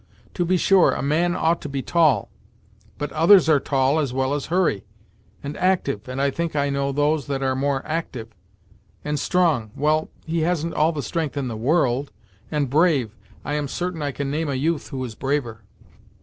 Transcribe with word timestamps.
To 0.33 0.45
be 0.45 0.57
sure, 0.57 0.93
a 0.93 1.03
man 1.03 1.35
ought 1.35 1.61
to 1.61 1.69
be 1.69 1.83
tall, 1.83 2.31
but 2.97 3.11
others 3.11 3.47
are 3.47 3.59
tall, 3.59 3.99
as 3.99 4.11
well 4.11 4.33
as 4.33 4.47
Hurry; 4.47 4.83
and 5.43 5.55
active 5.57 6.07
and 6.09 6.19
I 6.19 6.31
think 6.31 6.55
I 6.55 6.71
know 6.71 6.91
those 6.91 7.27
that 7.27 7.43
are 7.43 7.55
more 7.55 7.83
active 7.85 8.29
and 9.05 9.19
strong; 9.19 9.69
well, 9.75 10.09
he 10.25 10.39
hasn't 10.39 10.73
all 10.73 10.91
the 10.91 11.03
strength 11.03 11.37
in 11.37 11.49
the 11.49 11.55
world 11.55 12.11
and 12.49 12.67
brave 12.67 13.15
I 13.45 13.53
am 13.53 13.67
certain 13.67 14.01
I 14.01 14.11
can 14.11 14.31
name 14.31 14.49
a 14.49 14.55
youth 14.55 14.89
who 14.89 15.03
is 15.05 15.13
braver!" 15.13 15.61